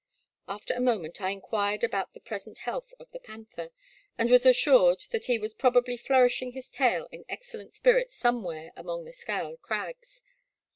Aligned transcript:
After 0.47 0.73
a 0.73 0.79
moment 0.79 1.21
I 1.21 1.29
inquired 1.29 1.83
about 1.83 2.13
the 2.15 2.19
present 2.19 2.57
health 2.57 2.91
of 2.97 3.11
the 3.11 3.19
panther, 3.19 3.69
and 4.17 4.31
was 4.31 4.47
assured 4.47 5.05
that 5.11 5.25
he 5.25 5.37
was 5.37 5.53
probably 5.53 5.95
flourishing 5.95 6.53
his 6.53 6.69
tail 6.69 7.07
in 7.11 7.23
excellent 7.29 7.75
spir 7.75 7.99
its 7.99 8.15
somewhere 8.15 8.71
among 8.75 9.05
the 9.05 9.13
Scaur 9.13 9.61
crags. 9.61 10.23